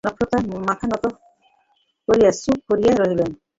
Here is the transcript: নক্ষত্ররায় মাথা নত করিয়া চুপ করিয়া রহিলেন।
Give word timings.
নক্ষত্ররায় 0.03 0.45
মাথা 0.67 0.85
নত 0.87 1.05
করিয়া 2.07 2.31
চুপ 2.41 2.59
করিয়া 2.69 2.93
রহিলেন। 2.95 3.31